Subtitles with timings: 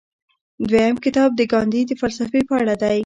[0.69, 2.97] دویم کتاب د ګاندي د فلسفې په اړه دی.